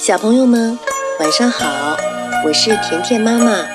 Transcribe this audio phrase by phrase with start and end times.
[0.00, 0.78] 小朋友们，
[1.18, 1.94] 晚上好！
[2.46, 3.66] 我是甜甜妈妈。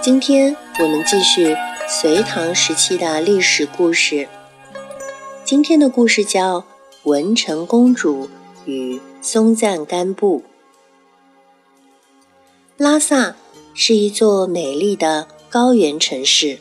[0.00, 1.54] 今天我们继续
[1.86, 4.26] 隋唐时期的历史故事。
[5.44, 6.60] 今天的故事叫
[7.02, 8.30] 《文成公主
[8.64, 10.40] 与松赞干布》。
[12.78, 13.34] 拉萨
[13.74, 16.58] 是一座美丽的高原城市，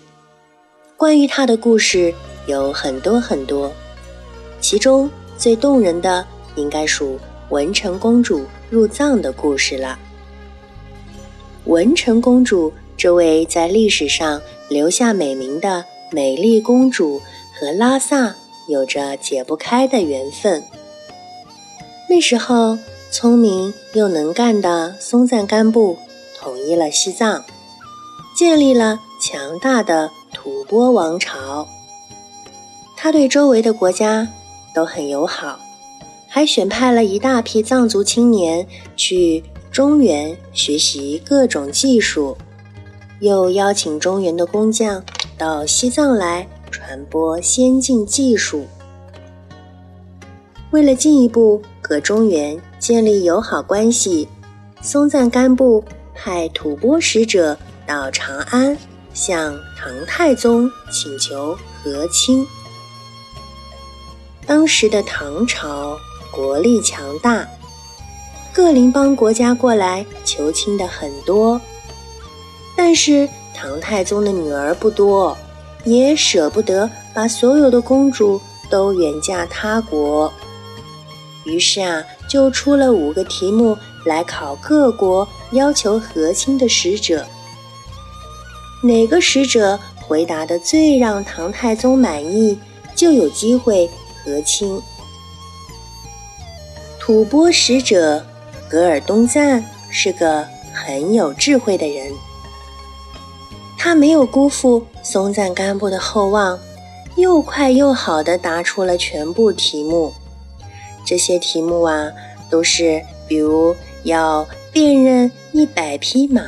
[0.97, 2.13] 关于它的故事
[2.45, 3.71] 有很多很多，
[4.59, 7.17] 其中最动人的应该属。
[7.49, 9.97] 文成公主入藏的故事了。
[11.65, 17.21] 文成公主这位在历史上留下美名的美丽公主，
[17.59, 18.35] 和拉萨
[18.69, 20.63] 有着解不开的缘分。
[22.09, 22.77] 那时候，
[23.11, 25.97] 聪明又能干的松赞干布
[26.39, 27.43] 统一了西藏，
[28.35, 31.67] 建立了强大的吐蕃王朝。
[32.95, 34.27] 他对周围的国家
[34.73, 35.59] 都很友好。
[36.37, 42.37] 还选派了一大批藏族青年去中原学习各种技术，
[43.21, 45.03] 又邀请中原的工匠
[45.35, 48.67] 到西藏来传播先进技术。
[50.69, 54.27] 为了进一步和中原建立友好关系，
[54.79, 58.77] 松赞干布派吐蕃使者到长安，
[59.11, 62.45] 向唐太宗请求和亲。
[64.45, 65.97] 当时的唐朝。
[66.37, 67.47] 国力强大，
[68.53, 71.59] 各邻邦国家过来求亲的很多，
[72.75, 75.35] 但是唐太宗的女儿不多，
[75.83, 78.39] 也舍不得把所有的公主
[78.69, 80.31] 都远嫁他国，
[81.43, 87.25] 于是啊，就出了五个题目来考各国要求和亲的使者，
[88.83, 92.59] 哪个使者回答的最让唐太宗满意，
[92.95, 93.89] 就有机会
[94.23, 94.79] 和亲。
[97.07, 98.21] 吐蕃使者
[98.67, 102.11] 噶尔东赞是个很有智慧的人，
[103.77, 106.59] 他没有辜负松赞干布的厚望，
[107.15, 110.11] 又快又好地答出了全部题目。
[111.05, 112.11] 这些题目啊，
[112.49, 116.41] 都是比如要辨认一百匹马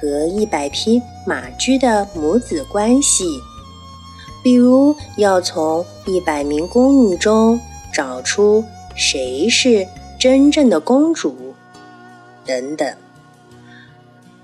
[0.00, 3.26] 和一百匹马驹的母子关系，
[4.42, 7.60] 比如要从一百名宫女中
[7.92, 8.64] 找出
[8.96, 9.86] 谁是。
[10.18, 11.54] 真正的公主，
[12.44, 12.92] 等等。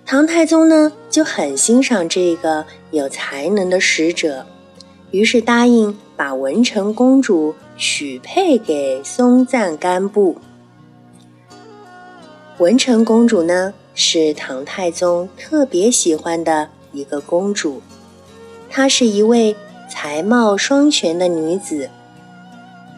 [0.07, 4.47] 唐太宗呢就很欣赏这个有才能的使者，
[5.11, 10.37] 于是答应把文成公主许配给松赞干布。
[12.59, 17.83] 文成公主呢是唐太宗特别喜欢的一个公主，
[18.71, 19.57] 她是一位
[19.91, 21.91] 才貌双全的女子。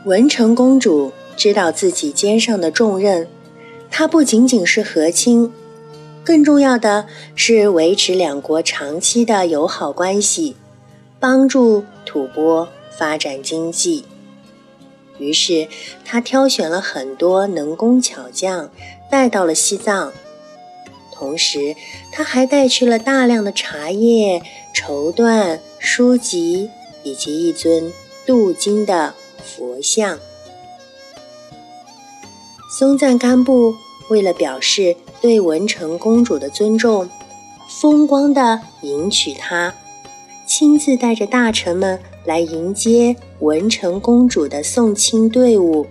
[0.05, 1.11] 文成公主。
[1.37, 3.29] 知道自己肩上的重任，
[3.91, 5.53] 他不仅仅是和亲，
[6.25, 10.57] 更重要的是维持两国长期的友好关系，
[11.21, 14.05] 帮助吐蕃发展经济。
[15.19, 15.69] 于是，
[16.05, 18.71] 他挑选了很多能工巧匠，
[19.11, 20.13] 带到了西藏。
[21.13, 21.75] 同时，
[22.13, 24.43] 他还带去了大量的茶叶、
[24.75, 26.69] 绸缎、书籍
[27.03, 27.91] 以及一尊
[28.27, 30.19] 镀金的佛像。
[32.69, 33.75] 松赞干布
[34.09, 37.09] 为了表示对文成公主的尊重，
[37.69, 39.73] 风光地迎娶她，
[40.47, 45.87] 亲自带着大臣们来迎接文成公主的送亲队伍。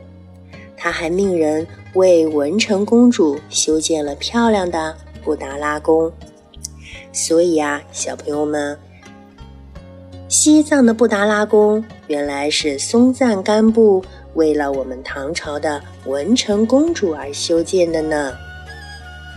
[0.78, 6.12] 他还命人为文成公主修建了漂亮的布达拉宫。
[7.12, 8.78] 所以啊，小朋友们，
[10.38, 14.04] 西藏的布达拉宫原来是松赞干布。
[14.34, 18.34] 为了我们唐朝的文成公主而修建的呢。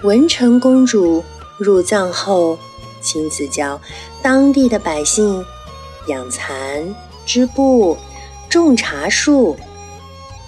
[0.02, 1.22] 文成公主
[1.56, 2.58] 入藏后，
[3.00, 3.80] 亲自教
[4.20, 5.44] 当地的百姓
[6.08, 6.92] 养蚕、
[7.24, 7.96] 织布、
[8.48, 9.56] 种茶树。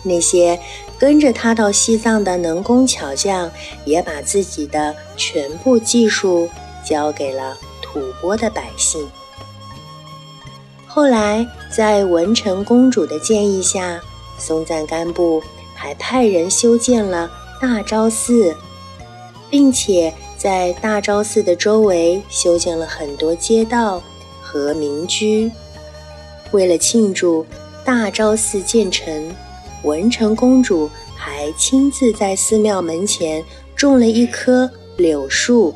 [0.03, 0.58] 那些
[0.99, 3.49] 跟着她到西藏的能工巧匠，
[3.85, 6.50] 也把自己的全部技术
[6.85, 9.08] 交给了吐蕃的百姓。
[10.92, 14.00] 后来，在文成公主的建议下，
[14.37, 15.40] 松赞干布
[15.72, 18.56] 还派人修建了大昭寺，
[19.48, 24.02] 并且在大昭寺的周围修建了很多街道
[24.42, 25.48] 和民居。
[26.50, 27.46] 为了庆祝
[27.84, 29.32] 大昭寺建成，
[29.84, 33.44] 文成公主还亲自在寺庙门前
[33.76, 35.72] 种了一棵柳树，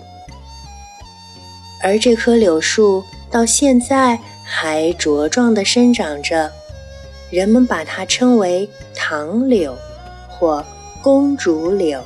[1.81, 6.53] 而这棵柳树到现在还茁壮的生长着
[7.31, 9.77] 人们把它称为唐柳
[10.29, 10.65] 或
[11.03, 12.05] 公主柳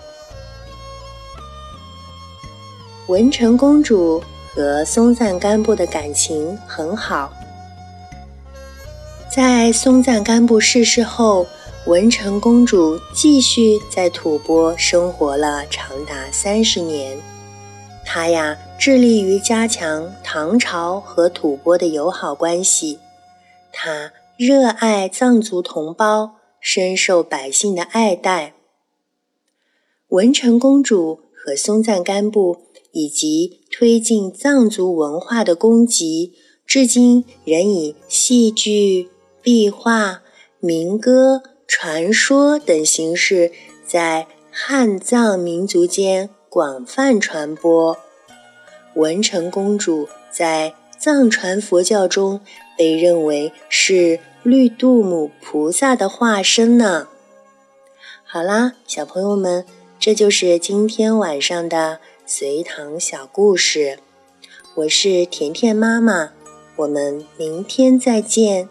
[3.09, 4.23] 文成公主
[4.55, 7.33] 和松赞干布的感情很好。
[9.31, 11.47] 在松赞干布逝世后
[11.87, 17.17] 文成公主继续在吐蕃生活了长达三十年。
[18.11, 22.99] 他呀，致力于加强唐朝和吐蕃的友好关系。
[23.71, 28.55] 他热爱藏族同胞，深受百姓的爱戴。
[30.09, 32.63] 文成公主和松赞干布
[32.93, 36.33] 以及推进藏族文化的功绩，
[36.65, 39.11] 至今仍以戏剧。
[39.43, 40.23] 壁画、
[40.61, 43.53] 民歌、传说等形式
[43.87, 47.97] 在汉藏民族间广泛传播。
[48.95, 52.41] 文成公主在藏传佛教中
[52.77, 57.07] 被认为是绿度母菩萨的化身呢。
[58.25, 59.65] 好啦，小朋友们，
[60.01, 64.01] 这就是今天晚上的随堂小故事。
[64.75, 66.33] 我是甜甜妈妈，
[66.75, 68.69] 我们明天再见。